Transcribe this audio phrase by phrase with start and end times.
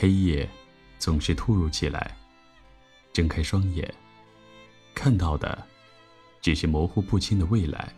[0.00, 0.48] 黑夜
[0.96, 2.16] 总是突如其来，
[3.12, 3.92] 睁开双眼，
[4.94, 5.66] 看到的
[6.40, 7.92] 只是模糊不清的未来。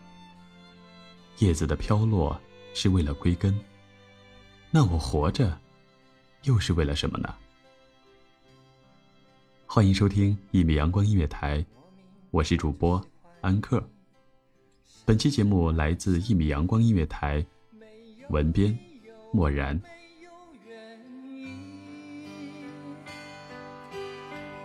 [1.40, 2.40] 叶子的飘落
[2.72, 3.54] 是为了归根，
[4.70, 5.60] 那我活着
[6.44, 7.34] 又是为了什么呢？
[9.66, 11.62] 欢迎收听一米阳光音乐台，
[12.30, 12.98] 我是主播
[13.42, 13.86] 安克。
[15.04, 17.44] 本期节目来自一米阳光音乐台，
[18.30, 18.74] 文编
[19.34, 19.78] 漠然。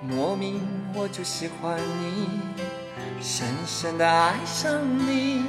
[0.07, 0.61] 莫名
[0.93, 2.29] 我就喜欢你，
[3.21, 5.43] 深深的爱上你，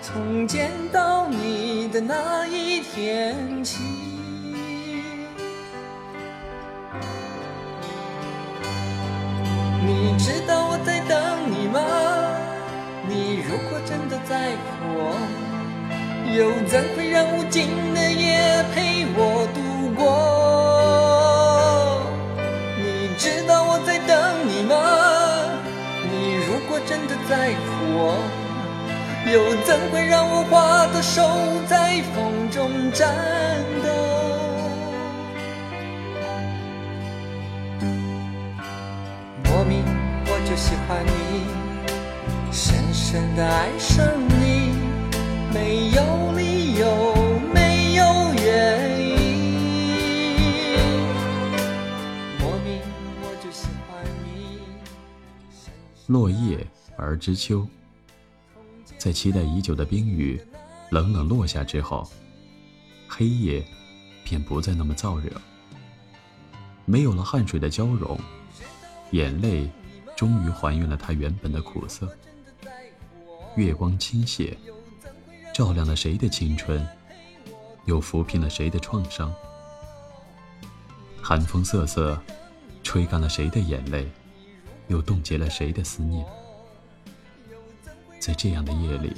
[0.00, 3.82] 从见到你的那一天起。
[9.84, 11.20] 你知道我在等
[11.50, 11.80] 你吗？
[13.08, 15.12] 你如果真的在乎我，
[16.34, 19.61] 又怎会让无尽的夜陪我度
[27.32, 27.62] 在乎
[27.94, 28.20] 我，
[29.32, 31.22] 又怎会让我花的手
[31.66, 33.08] 在风中颤
[33.82, 33.88] 抖？
[39.44, 39.82] 莫名
[40.26, 41.10] 我就喜欢你，
[42.52, 44.74] 深深的爱上你，
[45.54, 46.84] 没有理由，
[47.54, 48.04] 没有
[48.44, 49.08] 原因。
[52.38, 52.78] 莫名
[53.22, 54.60] 我就喜欢你。
[56.08, 56.58] 落叶
[57.02, 57.66] 而知秋，
[58.96, 60.40] 在期待已久的冰雨
[60.90, 62.08] 冷冷落下之后，
[63.08, 63.64] 黑夜
[64.24, 65.30] 便不再那么燥热，
[66.84, 68.18] 没有了汗水的交融，
[69.10, 69.68] 眼泪
[70.16, 72.08] 终于还原了它原本的苦涩。
[73.56, 74.56] 月光倾泻，
[75.52, 76.86] 照亮了谁的青春，
[77.84, 79.34] 又抚平了谁的创伤。
[81.20, 82.18] 寒风瑟瑟，
[82.82, 84.08] 吹干了谁的眼泪。
[84.88, 86.26] 又冻结了谁的思念？
[88.24, 89.12] 在这样的夜里，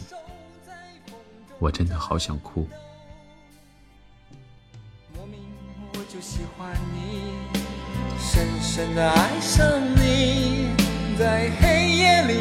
[1.59, 2.67] 我真的好想哭。
[5.15, 5.41] 莫名
[5.93, 7.35] 我就喜欢你，
[8.19, 9.63] 深深的爱上
[9.95, 10.71] 你，
[11.19, 12.41] 在黑夜里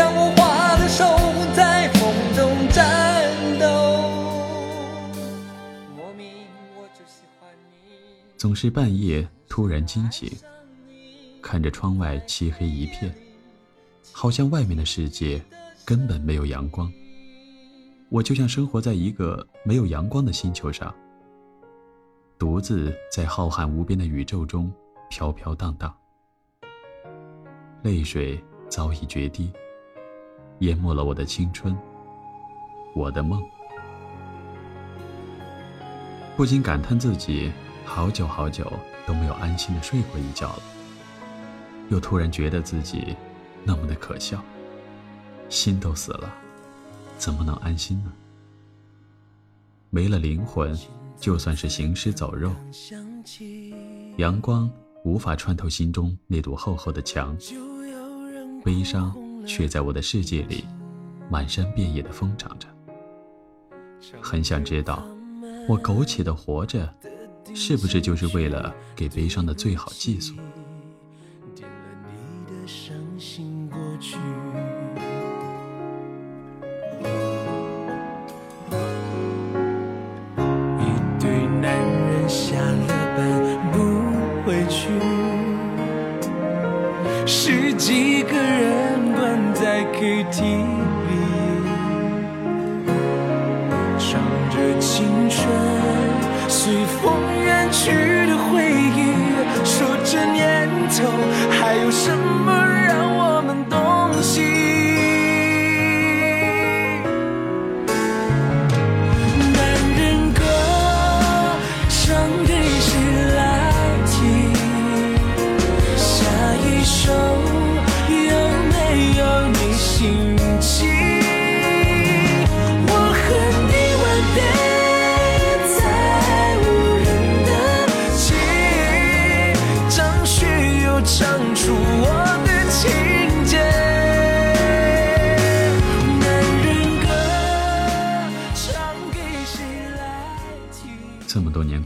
[0.00, 1.04] 让我花了手
[1.54, 2.00] 在风
[2.34, 3.66] 中颤抖？
[5.94, 6.26] 莫名
[6.74, 8.32] 我就喜欢你。
[8.38, 10.32] 总是半夜突然惊醒，
[11.42, 13.14] 看着窗外漆黑一片，
[14.10, 15.38] 好像外面的世界
[15.84, 16.90] 根本没有阳光。
[18.08, 20.94] 我就像生活在一个没有阳光的星球上，
[22.38, 24.72] 独自在浩瀚无边的宇宙中
[25.10, 25.94] 飘飘荡荡，
[27.82, 29.52] 泪水早已决堤，
[30.60, 31.76] 淹没了我的青春，
[32.94, 33.42] 我的梦。
[36.36, 37.52] 不禁感叹自己
[37.84, 38.72] 好久好久
[39.06, 40.62] 都没有安心的睡过一觉了，
[41.90, 43.14] 又突然觉得自己
[43.64, 44.42] 那么的可笑，
[45.50, 46.32] 心都死了。
[47.18, 48.12] 怎么能安心呢？
[49.90, 50.74] 没了灵魂，
[51.18, 52.50] 就算是行尸走肉。
[54.16, 54.70] 阳光
[55.04, 57.36] 无法穿透心中那堵厚厚的墙，
[58.64, 59.14] 悲伤
[59.46, 60.64] 却在我的世界里
[61.30, 62.68] 满山遍野的疯长着。
[64.20, 65.06] 很想知道，
[65.68, 66.92] 我苟且的活着，
[67.54, 70.34] 是不是就是为了给悲伤的最好寄宿？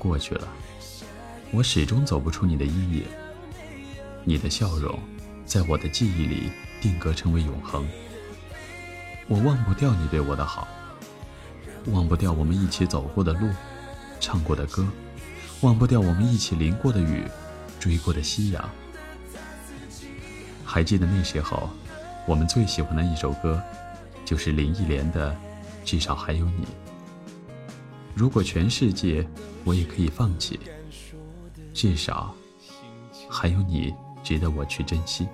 [0.04, 0.46] 过去了，
[1.50, 3.04] 我始终走不出你的阴影。
[4.22, 4.98] 你的笑容，
[5.46, 7.88] 在我的记忆里定格成为永恒。
[9.28, 10.68] 我忘不掉你对我的好，
[11.86, 13.48] 忘不掉我们一起走过的路，
[14.20, 14.86] 唱过的歌，
[15.62, 17.24] 忘不掉我们一起淋过的雨，
[17.80, 18.62] 追过的夕阳。
[20.66, 21.70] 还记得那时候，
[22.26, 23.58] 我们最喜欢的一首歌，
[24.22, 25.30] 就是林忆莲的
[25.82, 26.66] 《至少还有你》。
[28.14, 29.26] 如果全世界
[29.64, 30.58] 我也可以放弃，
[31.72, 32.34] 至少
[33.28, 35.26] 还有你值得我去珍惜。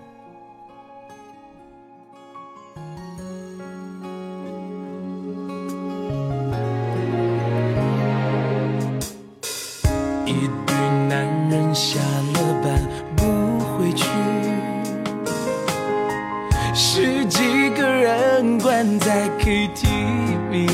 [10.26, 10.32] 一
[10.66, 10.74] 对
[11.08, 14.06] 男人下了班不回去。
[16.74, 20.66] 十几个人关在 KTV，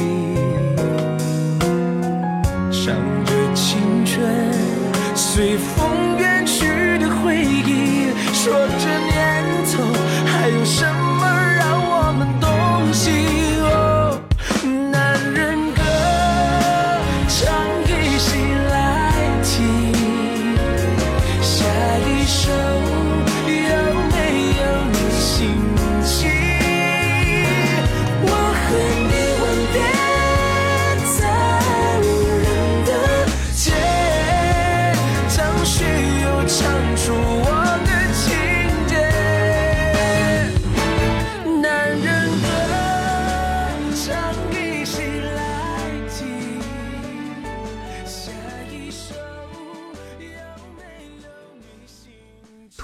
[5.37, 5.76] country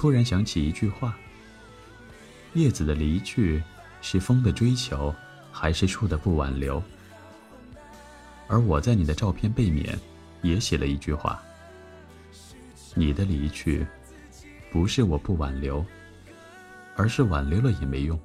[0.03, 1.17] 突然想起一句话：
[2.55, 3.63] 叶子的离去，
[4.01, 5.15] 是风的追求，
[5.53, 6.83] 还是树的不挽留？
[8.49, 9.97] 而我在你的照片背面，
[10.43, 11.41] 也写了一句话：
[12.97, 13.87] 你的离去，
[14.73, 15.87] 不是我不挽留，
[16.97, 18.21] 而是挽留了也没用。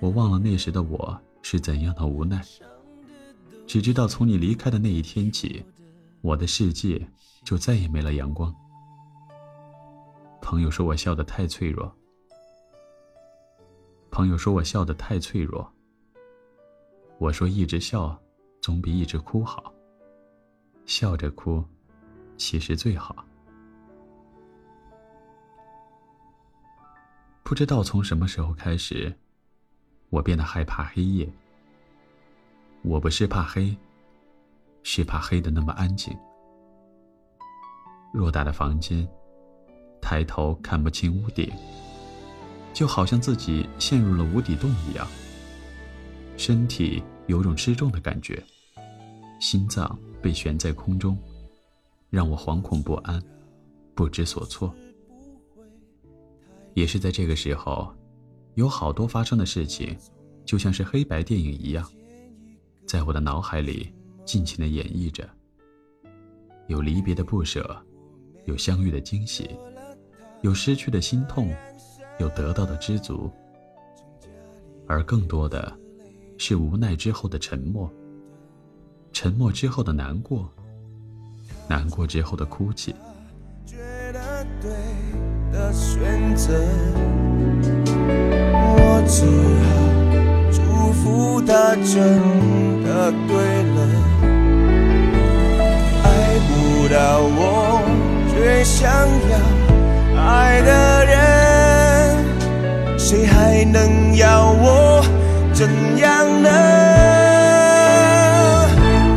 [0.00, 2.42] 我忘了那时的我是怎样的无奈，
[3.66, 5.62] 只知道从你离开的那一天起，
[6.22, 7.06] 我的世界
[7.44, 8.50] 就再也没了阳光。
[10.50, 11.94] 朋友说我笑得太脆弱，
[14.10, 15.70] 朋友说我笑得太脆弱。
[17.18, 18.18] 我说一直笑
[18.62, 19.70] 总比一直哭好，
[20.86, 21.62] 笑着哭
[22.38, 23.22] 其实最好。
[27.42, 29.14] 不知道从什么时候开始，
[30.08, 31.30] 我变得害怕黑夜。
[32.80, 33.76] 我不是怕黑，
[34.82, 36.18] 是怕黑的那么安静。
[38.14, 39.06] 偌大的房间，
[40.00, 41.50] 抬头看不清屋顶，
[42.72, 45.06] 就好像自己陷入了无底洞一样。
[46.36, 48.42] 身体有种失重的感觉，
[49.40, 51.18] 心脏被悬在空中，
[52.10, 53.22] 让我惶恐不安，
[53.94, 54.74] 不知所措。
[56.74, 57.92] 也是在这个时候，
[58.54, 59.96] 有好多发生的事情，
[60.44, 61.86] 就像是黑白电影一样，
[62.86, 63.92] 在我的脑海里
[64.24, 65.28] 尽情的演绎着。
[66.68, 67.84] 有离别的不舍。
[68.44, 69.50] 有相遇的惊喜，
[70.42, 71.52] 有失去的心痛，
[72.18, 73.30] 有得到的知足，
[74.86, 75.72] 而更多的，
[76.38, 77.90] 是无奈之后的沉默，
[79.12, 80.48] 沉默之后的难过，
[81.66, 82.94] 难过之后的哭泣。
[83.66, 83.76] 觉
[84.12, 84.70] 得对
[85.52, 86.54] 的选择，
[88.54, 89.26] 我只
[89.66, 89.68] 好
[90.52, 91.94] 祝福他真
[92.84, 93.78] 的对了，
[96.04, 96.06] 爱
[96.46, 97.82] 不到我。
[98.30, 99.36] 却想要
[100.28, 101.18] 爱的人，
[102.98, 105.02] 谁还能要我
[105.54, 105.66] 怎
[105.96, 106.50] 样呢？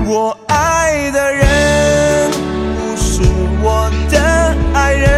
[0.08, 2.32] 我爱的人
[2.78, 3.22] 不是
[3.62, 4.18] 我的
[4.74, 5.10] 爱人，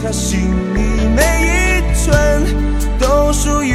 [0.00, 0.38] 他心
[0.72, 0.78] 里
[1.16, 2.46] 每一寸
[3.00, 3.74] 都属于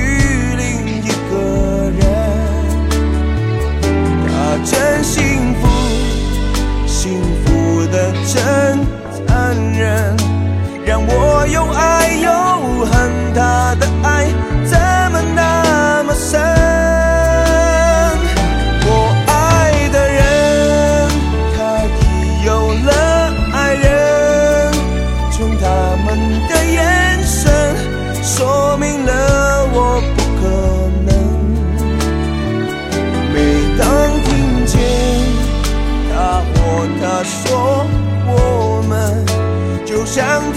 [0.56, 0.64] 另
[1.04, 2.02] 一个人，
[4.26, 4.30] 他
[4.64, 5.68] 真幸福，
[6.88, 8.69] 幸福的真。
[10.90, 13.32] 让我又爱又恨，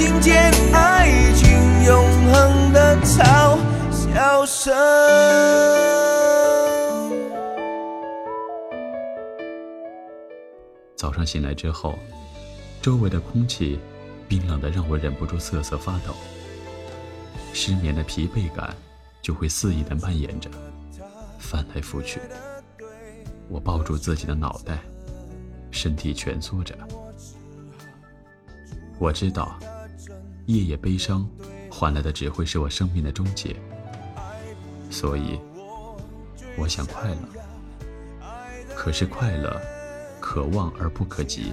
[0.03, 3.57] 听见爱情永恒的嘲
[3.93, 4.75] 笑声。
[10.97, 11.97] 早上醒来之后，
[12.81, 13.79] 周围的空气
[14.27, 16.13] 冰冷的让我忍不住瑟瑟发抖，
[17.53, 18.75] 失眠的疲惫感
[19.23, 20.51] 就会肆意的蔓延着，
[21.39, 22.21] 翻来覆去。
[23.49, 24.81] 我抱住自己的脑袋，
[25.71, 26.77] 身体蜷缩着。
[28.99, 29.57] 我知道，
[30.47, 31.29] 夜夜悲伤，
[31.71, 33.55] 换来的只会是我生命的终结。
[34.91, 35.39] 所以，
[36.59, 37.19] 我想快乐。
[38.75, 39.61] 可是快乐，
[40.21, 41.53] 可望而不可及。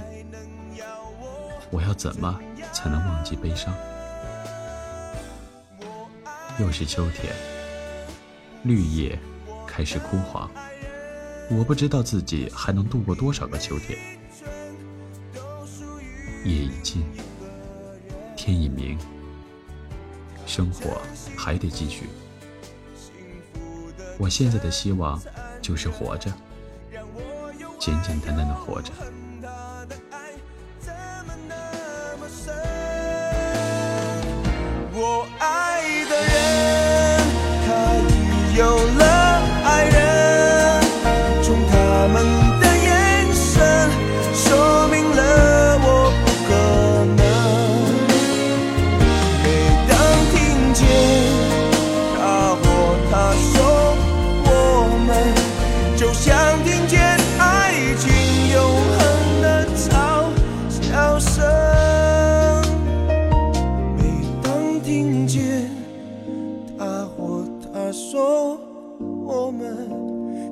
[1.69, 2.39] 我要怎么
[2.74, 3.74] 才能忘记悲伤？
[6.60, 7.34] 又是秋天，
[8.63, 9.17] 绿叶
[9.67, 10.50] 开始枯黄。
[11.51, 13.98] 我不知道自己还能度过多少个秋天。
[16.43, 17.03] 夜已尽。
[18.50, 18.98] 天已明，
[20.48, 21.00] 生活
[21.38, 22.10] 还得继续。
[24.18, 25.22] 我现在的希望
[25.62, 26.34] 就是活着，
[27.79, 28.91] 简简单单的活着。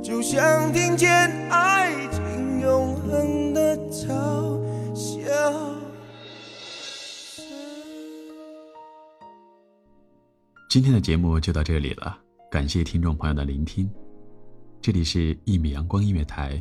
[0.04, 1.10] 就像听见
[1.50, 4.06] 爱情永恒的嘲
[4.96, 5.75] 笑。
[10.70, 12.18] 今天的节目就到这里了，
[12.51, 13.89] 感谢听众朋友的聆听。
[14.82, 16.56] 这里是《一米阳光音乐台》，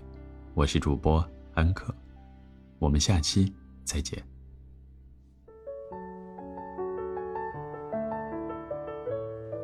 [0.54, 1.24] 我是主播
[1.54, 1.94] 安可，
[2.78, 3.52] 我们下期
[3.84, 4.35] 再见。